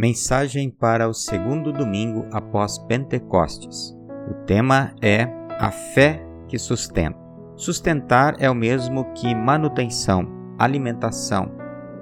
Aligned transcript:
Mensagem 0.00 0.70
para 0.70 1.08
o 1.08 1.12
segundo 1.12 1.72
domingo 1.72 2.24
após 2.30 2.78
Pentecostes. 2.78 3.98
O 4.30 4.34
tema 4.44 4.92
é 5.02 5.28
a 5.58 5.72
fé 5.72 6.24
que 6.46 6.56
sustenta. 6.56 7.18
Sustentar 7.56 8.36
é 8.38 8.48
o 8.48 8.54
mesmo 8.54 9.12
que 9.14 9.34
manutenção, 9.34 10.24
alimentação, 10.56 11.50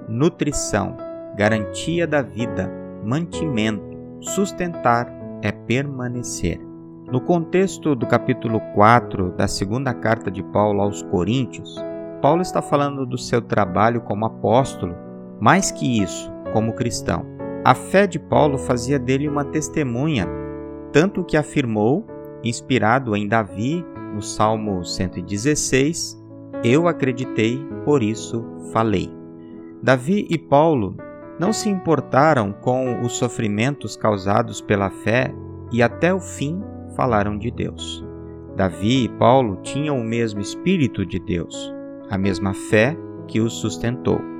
nutrição, 0.07 0.95
garantia 1.35 2.05
da 2.05 2.21
vida, 2.21 2.71
mantimento. 3.03 3.97
Sustentar 4.21 5.11
é 5.41 5.51
permanecer. 5.51 6.59
No 7.11 7.19
contexto 7.19 7.95
do 7.95 8.05
capítulo 8.05 8.59
4 8.75 9.31
da 9.31 9.47
segunda 9.47 9.91
carta 9.91 10.29
de 10.29 10.43
Paulo 10.43 10.81
aos 10.81 11.01
Coríntios, 11.01 11.75
Paulo 12.21 12.43
está 12.43 12.61
falando 12.61 13.07
do 13.07 13.17
seu 13.17 13.41
trabalho 13.41 14.01
como 14.01 14.23
apóstolo, 14.23 14.95
mais 15.41 15.71
que 15.71 15.99
isso, 16.03 16.31
como 16.53 16.73
cristão. 16.73 17.36
A 17.67 17.75
fé 17.75 18.07
de 18.07 18.17
Paulo 18.17 18.57
fazia 18.57 18.97
dele 18.97 19.27
uma 19.27 19.43
testemunha, 19.43 20.25
tanto 20.93 21.21
que 21.21 21.35
afirmou, 21.35 22.07
inspirado 22.41 23.13
em 23.13 23.27
Davi, 23.27 23.85
no 24.15 24.21
Salmo 24.21 24.85
116, 24.85 26.17
Eu 26.63 26.87
acreditei, 26.87 27.59
por 27.83 28.01
isso 28.01 28.41
falei. 28.71 29.13
Davi 29.83 30.25
e 30.29 30.37
Paulo 30.37 30.95
não 31.37 31.51
se 31.51 31.67
importaram 31.67 32.53
com 32.53 33.01
os 33.01 33.17
sofrimentos 33.17 33.97
causados 33.97 34.61
pela 34.61 34.89
fé 34.89 35.35
e 35.69 35.83
até 35.83 36.13
o 36.13 36.21
fim 36.21 36.63
falaram 36.95 37.37
de 37.37 37.51
Deus. 37.51 38.01
Davi 38.55 39.03
e 39.03 39.09
Paulo 39.09 39.57
tinham 39.61 39.99
o 39.99 40.05
mesmo 40.05 40.39
Espírito 40.39 41.05
de 41.05 41.19
Deus, 41.19 41.73
a 42.09 42.17
mesma 42.17 42.53
fé 42.53 42.95
que 43.27 43.41
os 43.41 43.51
sustentou. 43.55 44.36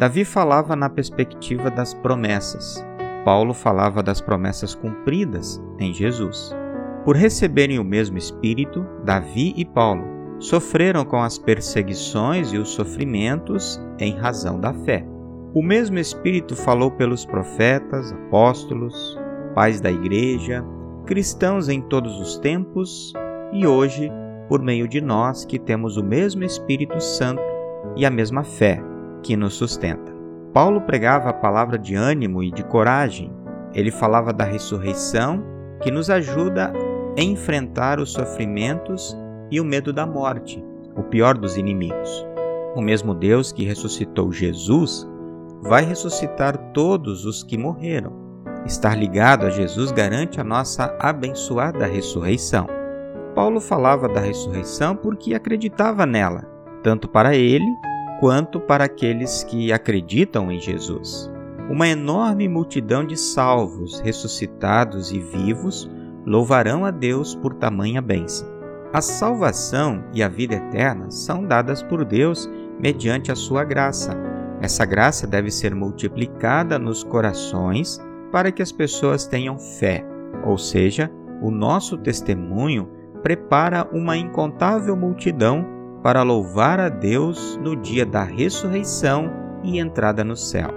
Davi 0.00 0.24
falava 0.24 0.74
na 0.74 0.88
perspectiva 0.88 1.70
das 1.70 1.92
promessas. 1.92 2.82
Paulo 3.22 3.52
falava 3.52 4.02
das 4.02 4.18
promessas 4.18 4.74
cumpridas 4.74 5.62
em 5.78 5.92
Jesus. 5.92 6.56
Por 7.04 7.16
receberem 7.16 7.78
o 7.78 7.84
mesmo 7.84 8.16
Espírito, 8.16 8.82
Davi 9.04 9.52
e 9.58 9.62
Paulo 9.62 10.02
sofreram 10.38 11.04
com 11.04 11.22
as 11.22 11.36
perseguições 11.36 12.50
e 12.50 12.56
os 12.56 12.70
sofrimentos 12.70 13.78
em 13.98 14.16
razão 14.16 14.58
da 14.58 14.72
fé. 14.72 15.06
O 15.52 15.62
mesmo 15.62 15.98
Espírito 15.98 16.56
falou 16.56 16.90
pelos 16.92 17.26
profetas, 17.26 18.10
apóstolos, 18.10 19.20
pais 19.54 19.82
da 19.82 19.90
igreja, 19.90 20.64
cristãos 21.04 21.68
em 21.68 21.82
todos 21.82 22.18
os 22.18 22.38
tempos 22.38 23.12
e 23.52 23.66
hoje 23.66 24.10
por 24.48 24.62
meio 24.62 24.88
de 24.88 25.02
nós 25.02 25.44
que 25.44 25.58
temos 25.58 25.98
o 25.98 26.02
mesmo 26.02 26.42
Espírito 26.42 26.98
Santo 27.02 27.42
e 27.94 28.06
a 28.06 28.10
mesma 28.10 28.42
fé 28.42 28.82
que 29.22 29.36
nos 29.36 29.54
sustenta. 29.54 30.12
Paulo 30.52 30.80
pregava 30.80 31.30
a 31.30 31.34
palavra 31.34 31.78
de 31.78 31.94
ânimo 31.94 32.42
e 32.42 32.50
de 32.50 32.64
coragem. 32.64 33.32
Ele 33.72 33.90
falava 33.90 34.32
da 34.32 34.44
ressurreição 34.44 35.42
que 35.80 35.90
nos 35.90 36.10
ajuda 36.10 36.72
a 37.16 37.22
enfrentar 37.22 38.00
os 38.00 38.12
sofrimentos 38.12 39.16
e 39.50 39.60
o 39.60 39.64
medo 39.64 39.92
da 39.92 40.06
morte, 40.06 40.64
o 40.96 41.02
pior 41.02 41.36
dos 41.36 41.56
inimigos. 41.56 42.26
O 42.74 42.80
mesmo 42.80 43.14
Deus 43.14 43.52
que 43.52 43.64
ressuscitou 43.64 44.32
Jesus 44.32 45.08
vai 45.62 45.84
ressuscitar 45.84 46.56
todos 46.72 47.24
os 47.24 47.42
que 47.42 47.56
morreram. 47.56 48.12
Estar 48.66 48.96
ligado 48.96 49.46
a 49.46 49.50
Jesus 49.50 49.90
garante 49.90 50.40
a 50.40 50.44
nossa 50.44 50.94
abençoada 50.98 51.86
ressurreição. 51.86 52.66
Paulo 53.34 53.60
falava 53.60 54.08
da 54.08 54.20
ressurreição 54.20 54.96
porque 54.96 55.34
acreditava 55.34 56.04
nela, 56.04 56.42
tanto 56.82 57.08
para 57.08 57.34
ele 57.34 57.64
quanto 58.20 58.60
para 58.60 58.84
aqueles 58.84 59.42
que 59.42 59.72
acreditam 59.72 60.52
em 60.52 60.60
Jesus. 60.60 61.30
Uma 61.70 61.88
enorme 61.88 62.46
multidão 62.48 63.04
de 63.04 63.16
salvos, 63.16 63.98
ressuscitados 64.00 65.10
e 65.10 65.18
vivos 65.18 65.90
louvarão 66.26 66.84
a 66.84 66.90
Deus 66.90 67.34
por 67.34 67.54
tamanha 67.54 68.02
bênção. 68.02 68.46
A 68.92 69.00
salvação 69.00 70.04
e 70.12 70.22
a 70.22 70.28
vida 70.28 70.56
eterna 70.56 71.10
são 71.10 71.46
dadas 71.46 71.82
por 71.82 72.04
Deus 72.04 72.50
mediante 72.78 73.32
a 73.32 73.36
sua 73.36 73.64
graça. 73.64 74.14
Essa 74.60 74.84
graça 74.84 75.26
deve 75.26 75.50
ser 75.50 75.74
multiplicada 75.74 76.78
nos 76.78 77.02
corações 77.02 77.98
para 78.30 78.52
que 78.52 78.60
as 78.60 78.70
pessoas 78.70 79.26
tenham 79.26 79.58
fé, 79.58 80.04
ou 80.44 80.58
seja, 80.58 81.10
o 81.40 81.50
nosso 81.50 81.96
testemunho 81.96 82.90
prepara 83.22 83.88
uma 83.92 84.16
incontável 84.16 84.94
multidão 84.94 85.79
para 86.02 86.22
louvar 86.22 86.80
a 86.80 86.88
Deus 86.88 87.58
no 87.62 87.76
dia 87.76 88.06
da 88.06 88.24
ressurreição 88.24 89.30
e 89.62 89.78
entrada 89.78 90.24
no 90.24 90.36
céu. 90.36 90.70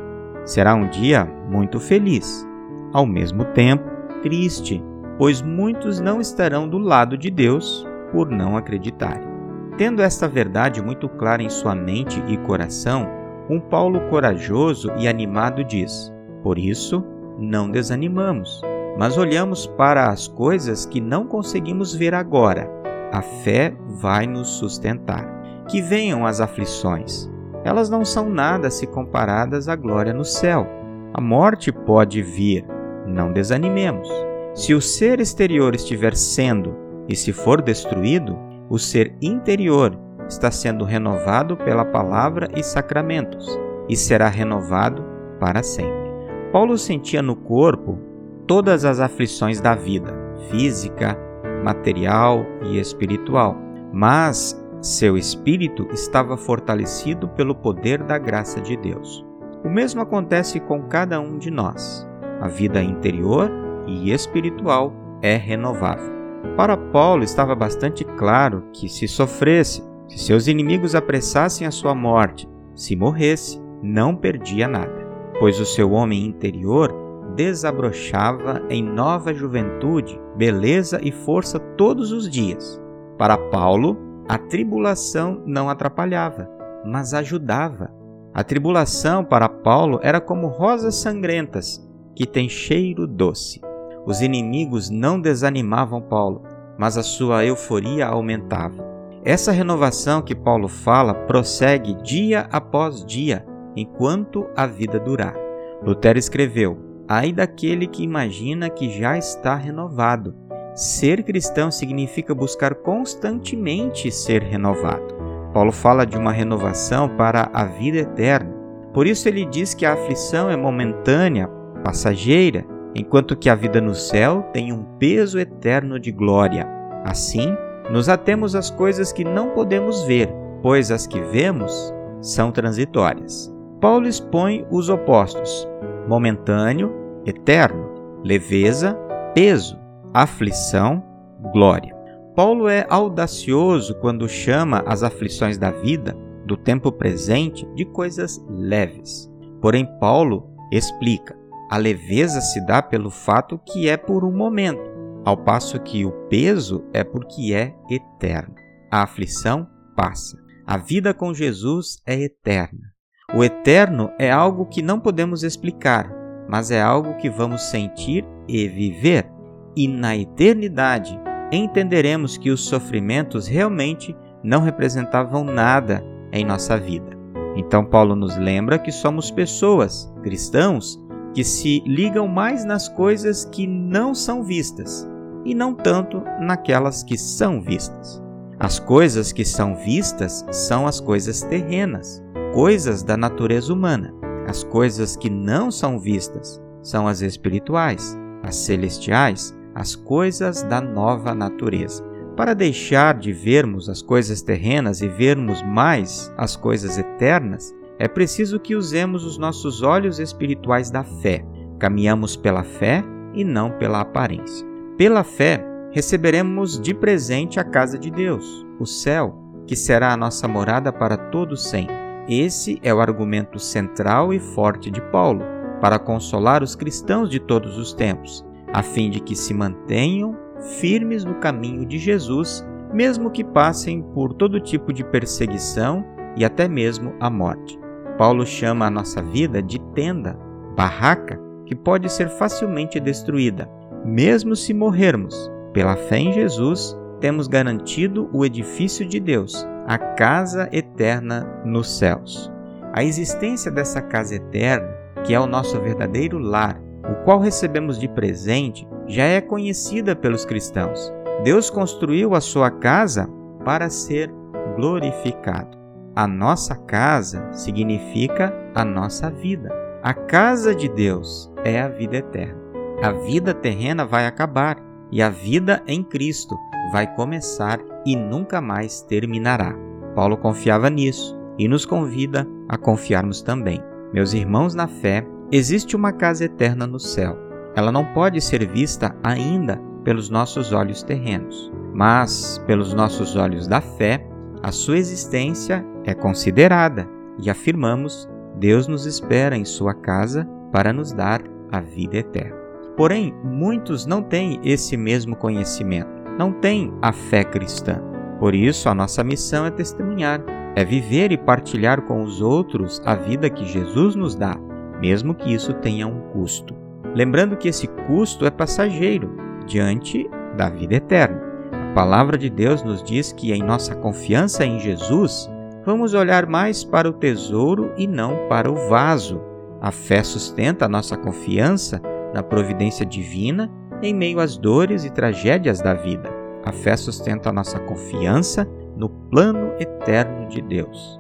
Será 0.46 0.76
um 0.76 0.90
dia 0.90 1.26
muito 1.50 1.80
feliz, 1.80 2.46
ao 2.92 3.06
mesmo 3.06 3.46
tempo 3.46 3.84
triste, 4.22 4.84
pois 5.18 5.42
muitos 5.42 6.00
não 6.00 6.20
estarão 6.20 6.68
do 6.68 6.78
lado 6.78 7.18
de 7.18 7.30
Deus 7.30 7.88
por 8.12 8.30
não 8.30 8.58
acreditarem. 8.58 9.32
Tendo 9.78 10.02
esta 10.02 10.28
verdade 10.28 10.82
muito 10.82 11.08
clara 11.08 11.42
em 11.42 11.50
sua 11.50 11.74
mente 11.74 12.22
e 12.28 12.38
coração, 12.38 13.08
um 13.50 13.60
Paulo 13.60 14.02
corajoso 14.10 14.92
e 14.98 15.08
animado 15.08 15.64
diz: 15.64 16.14
Por 16.44 16.60
isso, 16.60 17.04
não 17.40 17.72
desanimamos, 17.72 18.62
mas 18.98 19.18
olhamos 19.18 19.66
para 19.66 20.10
as 20.10 20.28
coisas 20.28 20.86
que 20.86 21.02
não 21.02 21.26
conseguimos 21.26 21.96
ver 21.96 22.14
agora 22.14 22.83
a 23.14 23.22
fé 23.22 23.76
vai 24.02 24.26
nos 24.26 24.48
sustentar. 24.48 25.24
Que 25.70 25.82
venham 25.82 26.26
as 26.26 26.42
aflições. 26.42 27.30
Elas 27.64 27.88
não 27.88 28.04
são 28.04 28.28
nada 28.28 28.72
se 28.72 28.88
comparadas 28.88 29.70
à 29.70 29.76
glória 29.76 30.12
no 30.12 30.26
céu. 30.26 30.68
A 31.14 31.22
morte 31.22 31.72
pode 31.72 32.24
vir, 32.24 32.66
não 33.06 33.32
desanimemos. 33.32 34.10
Se 34.56 34.74
o 34.74 34.82
ser 34.82 35.20
exterior 35.20 35.76
estiver 35.76 36.16
sendo 36.16 36.76
e 37.08 37.16
se 37.16 37.32
for 37.32 37.62
destruído, 37.62 38.36
o 38.68 38.80
ser 38.80 39.16
interior 39.22 39.96
está 40.28 40.50
sendo 40.50 40.84
renovado 40.84 41.56
pela 41.56 41.86
palavra 41.86 42.50
e 42.56 42.64
sacramentos 42.64 43.48
e 43.88 43.96
será 43.96 44.28
renovado 44.28 45.06
para 45.40 45.62
sempre. 45.62 46.12
Paulo 46.52 46.78
sentia 46.80 47.22
no 47.22 47.36
corpo 47.36 48.00
todas 48.48 48.84
as 48.86 49.00
aflições 49.00 49.62
da 49.62 49.76
vida, 49.76 50.14
física, 50.50 51.18
material 51.64 52.46
e 52.62 52.78
espiritual, 52.78 53.58
mas 53.92 54.62
seu 54.82 55.18
espírito 55.18 55.88
estava 55.94 56.36
fortalecido 56.36 57.28
pelo 57.30 57.56
poder 57.56 58.04
da 58.04 58.18
graça 58.18 58.60
de 58.60 58.76
Deus. 58.76 59.26
O 59.64 59.70
mesmo 59.70 60.02
acontece 60.02 60.60
com 60.60 60.84
cada 60.84 61.20
um 61.22 61.38
de 61.38 61.50
nós. 61.50 62.06
A 62.42 62.50
vida 62.50 62.84
interior 62.84 63.50
e 63.88 64.12
espiritual 64.12 64.94
é 65.22 65.38
renovável. 65.38 66.12
Para 66.58 66.76
Paulo 66.76 67.24
estava 67.24 67.56
bastante 67.56 68.04
claro 68.04 68.66
que 68.74 68.90
se 68.90 69.08
sofresse, 69.08 69.82
se 70.10 70.18
seus 70.20 70.48
inimigos 70.48 70.94
apressassem 70.94 71.66
a 71.66 71.72
sua 71.72 71.96
morte, 71.96 72.48
se 72.76 72.96
morresse, 72.96 73.62
não 73.82 74.16
perdia 74.16 74.68
nada, 74.68 75.08
pois 75.40 75.60
o 75.60 75.66
seu 75.66 75.92
homem 75.92 76.26
interior 76.26 76.94
desabrochava 77.36 78.62
em 78.70 78.84
nova 78.84 79.34
juventude, 79.34 80.20
beleza 80.36 81.00
e 81.02 81.12
força 81.12 81.60
todos 81.60 82.12
os 82.12 82.30
dias. 82.30 82.82
Para 83.18 83.38
Paulo, 83.38 83.98
a 84.28 84.38
tribulação 84.38 85.42
não 85.46 85.70
atrapalhava, 85.70 86.50
mas 86.86 87.14
ajudava. 87.14 87.92
A 88.34 88.44
tribulação 88.44 89.24
para 89.24 89.48
Paulo 89.48 90.00
era 90.02 90.20
como 90.20 90.48
rosas 90.48 90.96
sangrentas 90.96 91.88
que 92.16 92.26
têm 92.26 92.50
cheiro 92.50 93.06
doce. 93.06 93.62
Os 94.06 94.22
inimigos 94.22 94.90
não 94.90 95.20
desanimavam 95.20 96.02
Paulo, 96.02 96.44
mas 96.78 96.98
a 96.98 97.04
sua 97.04 97.46
euforia 97.46 98.08
aumentava. 98.08 98.84
Essa 99.24 99.52
renovação 99.52 100.22
que 100.22 100.36
Paulo 100.36 100.68
fala 100.68 101.14
prossegue 101.14 101.94
dia 102.02 102.48
após 102.52 103.06
dia, 103.06 103.46
enquanto 103.76 104.48
a 104.56 104.66
vida 104.66 105.00
durar. 105.00 105.36
Lutero 105.82 106.20
escreveu: 106.20 106.93
Ai 107.08 107.34
daquele 107.34 107.86
que 107.86 108.04
imagina 108.04 108.70
que 108.70 108.90
já 108.90 109.18
está 109.18 109.56
renovado. 109.56 110.34
Ser 110.74 111.24
cristão 111.24 111.70
significa 111.70 112.34
buscar 112.34 112.76
constantemente 112.76 114.12
ser 114.12 114.42
renovado. 114.42 115.14
Paulo 115.54 115.72
fala 115.72 116.06
de 116.06 116.18
uma 116.18 116.32
renovação 116.32 117.10
para 117.10 117.50
a 117.54 117.66
vida 117.66 117.98
eterna. 117.98 118.52
Por 118.94 119.06
isso 119.06 119.28
ele 119.28 119.46
diz 119.46 119.74
que 119.74 119.86
a 119.86 119.94
aflição 119.94 120.50
é 120.50 120.56
momentânea, 120.56 121.48
passageira, 121.84 122.66
enquanto 122.96 123.36
que 123.36 123.50
a 123.50 123.56
vida 123.56 123.82
no 123.82 123.94
céu 123.94 124.50
tem 124.54 124.72
um 124.72 124.84
peso 124.98 125.38
eterno 125.38 126.00
de 126.00 126.12
glória. 126.12 126.68
Assim, 127.04 127.56
nos 127.92 128.08
atemos 128.08 128.56
às 128.56 128.72
coisas 128.72 129.12
que 129.12 129.24
não 129.24 129.50
podemos 129.50 130.04
ver, 130.04 130.30
pois 130.62 130.90
as 130.90 131.06
que 131.06 131.20
vemos 131.20 131.94
são 132.22 132.52
transitórias. 132.52 133.54
Paulo 133.82 134.08
expõe 134.08 134.66
os 134.72 134.90
opostos 134.90 135.68
momentâneo, 136.08 136.92
eterno, 137.26 138.22
leveza, 138.24 138.98
peso, 139.34 139.78
aflição, 140.14 141.04
glória. 141.52 141.96
Paulo 142.36 142.68
é 142.68 142.86
audacioso 142.90 143.96
quando 144.00 144.28
chama 144.28 144.84
as 144.88 145.04
aflições 145.04 145.58
da 145.58 145.72
vida, 145.72 146.18
do 146.46 146.58
tempo 146.58 146.92
presente, 146.92 147.66
de 147.76 147.86
coisas 147.86 148.44
leves. 148.50 149.32
Porém, 149.62 149.86
Paulo 150.00 150.50
explica: 150.72 151.38
A 151.70 151.78
leveza 151.78 152.42
se 152.42 152.60
dá 152.66 152.82
pelo 152.82 153.10
fato 153.10 153.60
que 153.60 153.88
é 153.88 153.98
por 153.98 154.26
um 154.26 154.36
momento, 154.36 154.82
ao 155.24 155.38
passo 155.38 155.80
que 155.80 156.06
o 156.06 156.12
peso 156.28 156.84
é 156.92 157.04
porque 157.04 157.54
é 157.54 157.74
eterno. 157.90 158.56
A 158.92 159.04
aflição 159.04 159.68
passa. 159.96 160.38
A 160.66 160.78
vida 160.78 161.14
com 161.14 161.34
Jesus 161.34 162.02
é 162.06 162.20
eterna. 162.22 162.93
O 163.36 163.44
eterno 163.44 164.12
é 164.20 164.32
algo 164.32 164.66
que 164.68 164.82
não 164.82 165.00
podemos 165.00 165.44
explicar, 165.44 166.12
mas 166.48 166.70
é 166.70 166.82
algo 166.82 167.16
que 167.16 167.30
vamos 167.30 167.64
sentir 167.64 168.24
e 168.48 168.68
viver. 168.68 169.28
E 169.76 169.88
na 169.88 170.16
eternidade 170.16 171.20
entenderemos 171.52 172.38
que 172.38 172.52
os 172.52 172.66
sofrimentos 172.66 173.48
realmente 173.48 174.16
não 174.44 174.62
representavam 174.62 175.44
nada 175.44 176.04
em 176.32 176.46
nossa 176.46 176.78
vida. 176.78 177.18
Então, 177.56 177.84
Paulo 177.84 178.16
nos 178.16 178.38
lembra 178.38 178.78
que 178.78 178.92
somos 178.92 179.32
pessoas, 179.32 180.12
cristãos, 180.22 181.00
que 181.34 181.44
se 181.44 181.84
ligam 181.88 182.28
mais 182.28 182.64
nas 182.64 182.88
coisas 182.88 183.46
que 183.46 183.66
não 183.66 184.14
são 184.14 184.44
vistas 184.44 185.08
e 185.44 185.56
não 185.56 185.74
tanto 185.74 186.22
naquelas 186.40 187.04
que 187.04 187.18
são 187.18 187.62
vistas. 187.62 188.22
As 188.60 188.80
coisas 188.80 189.32
que 189.32 189.44
são 189.44 189.76
vistas 189.76 190.46
são 190.52 190.86
as 190.86 191.00
coisas 191.00 191.42
terrenas, 191.42 192.23
coisas 192.54 193.02
da 193.02 193.18
natureza 193.18 193.74
humana. 193.74 194.14
As 194.48 194.64
coisas 194.64 195.18
que 195.18 195.30
não 195.30 195.72
são 195.72 196.00
vistas 196.00 196.62
são 196.84 197.08
as 197.08 197.22
espirituais, 197.22 198.16
as 198.44 198.56
celestiais, 198.58 199.58
as 199.74 199.96
coisas 199.96 200.62
da 200.62 200.80
nova 200.80 201.34
natureza. 201.34 202.04
Para 202.38 202.54
deixar 202.54 203.18
de 203.18 203.34
vermos 203.34 203.90
as 203.90 204.04
coisas 204.04 204.44
terrenas 204.44 205.02
e 205.02 205.08
vermos 205.08 205.64
mais 205.64 206.32
as 206.38 206.56
coisas 206.56 206.98
eternas, 206.98 207.74
é 207.98 208.08
preciso 208.08 208.60
que 208.60 208.76
usemos 208.76 209.26
os 209.26 209.38
nossos 209.38 209.82
olhos 209.82 210.20
espirituais 210.20 210.92
da 210.92 211.04
fé. 211.04 211.44
Caminhamos 211.80 212.36
pela 212.36 212.64
fé 212.64 213.04
e 213.34 213.44
não 213.44 213.72
pela 213.72 214.02
aparência. 214.02 214.66
Pela 214.96 215.24
fé, 215.24 215.66
receberemos 215.92 216.80
de 216.80 216.94
presente 216.94 217.60
a 217.60 217.64
casa 217.64 217.98
de 217.98 218.12
Deus, 218.12 218.46
o 218.80 218.86
céu, 218.86 219.36
que 219.66 219.76
será 219.76 220.14
a 220.14 220.18
nossa 220.18 220.48
morada 220.48 220.92
para 220.92 221.18
todo 221.18 221.58
sempre. 221.58 222.03
Esse 222.28 222.80
é 222.82 222.94
o 222.94 223.02
argumento 223.02 223.60
central 223.60 224.34
e 224.34 224.40
forte 224.40 224.90
de 224.90 225.02
Paulo 225.02 225.44
para 225.82 226.00
consolar 226.00 226.64
os 226.64 226.76
cristãos 226.76 227.30
de 227.30 227.40
todos 227.40 227.78
os 227.78 227.94
tempos, 227.94 228.46
a 228.72 228.82
fim 228.82 229.10
de 229.10 229.20
que 229.20 229.36
se 229.36 229.54
mantenham 229.54 230.36
firmes 230.80 231.26
no 231.26 231.36
caminho 231.36 231.86
de 231.86 231.98
Jesus, 231.98 232.66
mesmo 232.94 233.30
que 233.30 233.44
passem 233.44 234.02
por 234.14 234.34
todo 234.34 234.62
tipo 234.62 234.94
de 234.94 235.04
perseguição 235.04 236.06
e 236.38 236.46
até 236.46 236.68
mesmo 236.68 237.14
a 237.20 237.30
morte. 237.30 237.78
Paulo 238.18 238.46
chama 238.46 238.86
a 238.86 238.92
nossa 238.92 239.22
vida 239.22 239.62
de 239.62 239.80
tenda, 239.94 240.40
barraca, 240.78 241.38
que 241.66 241.76
pode 241.76 242.10
ser 242.10 242.30
facilmente 242.30 243.00
destruída. 243.00 243.70
Mesmo 244.06 244.56
se 244.56 244.74
morrermos, 244.74 245.52
pela 245.74 245.98
fé 245.98 246.20
em 246.20 246.32
Jesus, 246.32 246.98
temos 247.20 247.48
garantido 247.48 248.30
o 248.32 248.46
edifício 248.46 249.06
de 249.06 249.20
Deus, 249.20 249.68
a 249.88 249.98
casa 249.98 250.70
eterna 250.72 251.62
nos 251.66 251.98
céus. 251.98 252.52
A 252.94 253.04
existência 253.04 253.72
dessa 253.72 254.02
casa 254.02 254.36
eterna, 254.36 254.88
que 255.24 255.34
é 255.34 255.40
o 255.40 255.48
nosso 255.48 255.80
verdadeiro 255.80 256.38
lar, 256.38 256.80
o 257.10 257.24
qual 257.24 257.40
recebemos 257.40 258.00
de 258.00 258.08
presente, 258.08 258.88
já 259.08 259.24
é 259.24 259.42
conhecida 259.42 260.16
pelos 260.16 260.46
cristãos. 260.46 261.12
Deus 261.44 261.70
construiu 261.70 262.36
a 262.36 262.42
sua 262.42 262.72
casa 262.72 263.28
para 263.66 263.90
ser 263.90 264.32
glorificado. 264.76 265.78
A 266.16 266.28
nossa 266.28 266.76
casa 266.76 267.52
significa 267.52 268.54
a 268.76 268.86
nossa 268.86 269.30
vida. 269.30 269.70
A 270.02 270.14
casa 270.14 270.76
de 270.76 270.88
Deus 270.88 271.52
é 271.64 271.82
a 271.82 271.88
vida 271.88 272.18
eterna. 272.18 272.62
A 273.02 273.12
vida 273.12 273.54
terrena 273.54 274.06
vai 274.06 274.28
acabar 274.28 274.78
e 275.14 275.22
a 275.22 275.30
vida 275.30 275.84
em 275.86 276.04
Cristo 276.04 276.58
vai 276.92 277.06
começar 277.16 277.80
e 278.04 278.16
nunca 278.16 278.60
mais 278.60 279.04
terminará. 279.04 279.76
Paulo 280.16 280.36
confiava 280.36 280.90
nisso 280.90 281.38
e 281.58 281.68
nos 281.68 281.86
convida 281.86 282.48
a 282.68 282.78
confiarmos 282.78 283.44
também. 283.44 283.80
Meus 284.12 284.34
irmãos 284.34 284.74
na 284.74 284.88
fé, 284.88 285.24
existe 285.52 285.96
uma 285.96 286.12
casa 286.12 286.46
eterna 286.46 286.88
no 286.88 287.00
céu. 287.00 287.38
Ela 287.76 287.92
não 287.92 288.04
pode 288.06 288.42
ser 288.42 288.68
vista 288.68 289.16
ainda 289.24 289.80
pelos 290.04 290.32
nossos 290.32 290.74
olhos 290.74 291.04
terrenos, 291.04 291.72
mas 291.94 292.60
pelos 292.66 292.92
nossos 292.96 293.36
olhos 293.36 293.68
da 293.68 293.82
fé, 293.82 294.28
a 294.64 294.72
sua 294.72 294.98
existência 294.98 295.86
é 296.06 296.16
considerada 296.16 297.08
e 297.40 297.52
afirmamos: 297.52 298.28
Deus 298.58 298.88
nos 298.88 299.06
espera 299.06 299.56
em 299.56 299.64
sua 299.64 299.94
casa 299.94 300.44
para 300.72 300.92
nos 300.92 301.14
dar 301.14 301.42
a 301.72 301.80
vida 301.80 302.18
eterna. 302.18 302.63
Porém, 302.96 303.34
muitos 303.44 304.06
não 304.06 304.22
têm 304.22 304.60
esse 304.64 304.96
mesmo 304.96 305.36
conhecimento, 305.36 306.10
não 306.38 306.52
têm 306.52 306.94
a 307.02 307.12
fé 307.12 307.44
cristã. 307.44 308.02
Por 308.40 308.54
isso, 308.54 308.88
a 308.88 308.94
nossa 308.94 309.24
missão 309.24 309.66
é 309.66 309.72
testemunhar, 309.72 310.44
é 310.76 310.86
viver 310.86 311.32
e 311.32 311.38
partilhar 311.38 312.02
com 312.04 312.24
os 312.24 312.42
outros 312.42 313.02
a 313.06 313.16
vida 313.16 313.50
que 313.50 313.66
Jesus 313.66 314.16
nos 314.16 314.36
dá, 314.36 314.58
mesmo 315.00 315.34
que 315.34 315.54
isso 315.54 315.74
tenha 315.74 316.08
um 316.08 316.20
custo. 316.32 316.76
Lembrando 317.16 317.58
que 317.58 317.68
esse 317.68 317.88
custo 318.08 318.46
é 318.46 318.52
passageiro 318.52 319.36
diante 319.66 320.30
da 320.56 320.70
vida 320.70 320.96
eterna. 320.96 321.42
A 321.72 321.94
palavra 321.94 322.38
de 322.38 322.50
Deus 322.50 322.84
nos 322.84 323.04
diz 323.04 323.32
que 323.32 323.54
em 323.54 323.62
nossa 323.62 323.96
confiança 323.96 324.66
em 324.66 324.80
Jesus, 324.80 325.50
vamos 325.86 326.14
olhar 326.14 326.48
mais 326.48 326.84
para 326.84 327.10
o 327.10 327.14
tesouro 327.14 327.92
e 327.98 328.08
não 328.08 328.48
para 328.48 328.72
o 328.72 328.90
vaso. 328.90 329.42
A 329.80 329.92
fé 329.92 330.24
sustenta 330.24 330.86
a 330.86 330.90
nossa 330.90 331.16
confiança 331.18 332.02
na 332.34 332.42
providência 332.42 333.06
divina 333.06 333.72
em 334.02 334.14
meio 334.14 334.40
às 334.40 334.58
dores 334.58 335.06
e 335.06 335.10
tragédias 335.10 335.80
da 335.80 335.94
vida. 335.94 336.30
A 336.66 336.72
fé 336.72 336.96
sustenta 336.98 337.50
a 337.50 337.54
nossa 337.54 337.80
confiança 337.80 338.68
no 338.96 339.10
plano 339.10 339.74
eterno 339.80 340.48
de 340.48 340.62
Deus. 340.62 341.20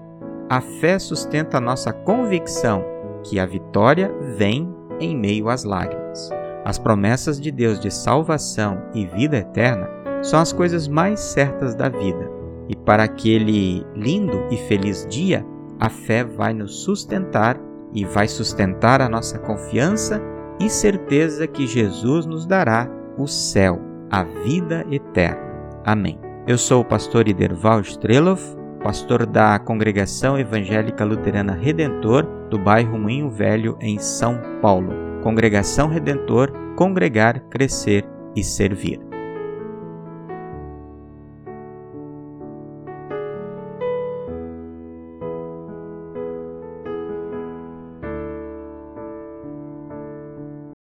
A 0.49 0.61
fé 0.61 0.99
sustenta 0.99 1.57
a 1.57 1.61
nossa 1.61 1.91
convicção 1.91 2.83
que 3.23 3.39
a 3.39 3.45
vitória 3.45 4.11
vem 4.37 4.73
em 4.99 5.15
meio 5.15 5.49
às 5.49 5.63
lágrimas. 5.63 6.29
As 6.65 6.77
promessas 6.77 7.39
de 7.39 7.51
Deus 7.51 7.79
de 7.79 7.91
salvação 7.91 8.81
e 8.93 9.05
vida 9.05 9.37
eterna 9.37 9.89
são 10.21 10.39
as 10.39 10.53
coisas 10.53 10.87
mais 10.87 11.19
certas 11.19 11.75
da 11.75 11.89
vida. 11.89 12.29
E 12.69 12.75
para 12.75 13.03
aquele 13.03 13.85
lindo 13.93 14.47
e 14.49 14.55
feliz 14.55 15.05
dia, 15.09 15.45
a 15.79 15.89
fé 15.89 16.23
vai 16.23 16.53
nos 16.53 16.83
sustentar 16.83 17.59
e 17.93 18.05
vai 18.05 18.27
sustentar 18.27 19.01
a 19.01 19.09
nossa 19.09 19.37
confiança 19.37 20.21
e 20.63 20.69
certeza 20.69 21.45
que 21.45 21.67
Jesus 21.67 22.25
nos 22.25 22.45
dará 22.45 22.89
o 23.17 23.27
céu 23.27 23.81
a 24.09 24.23
vida 24.23 24.85
eterna. 24.89 25.41
Amém. 25.83 26.19
Eu 26.47 26.57
sou 26.57 26.81
o 26.81 26.85
pastor 26.85 27.27
Iderval 27.27 27.81
Streloff, 27.81 28.55
pastor 28.81 29.25
da 29.25 29.59
Congregação 29.59 30.37
Evangélica 30.37 31.03
Luterana 31.03 31.53
Redentor 31.53 32.25
do 32.49 32.57
bairro 32.57 32.97
Moinho 32.97 33.29
Velho, 33.29 33.77
em 33.81 33.97
São 33.97 34.39
Paulo. 34.61 34.93
Congregação 35.21 35.87
Redentor, 35.89 36.51
congregar, 36.77 37.39
crescer 37.49 38.05
e 38.35 38.43
servir. 38.43 39.12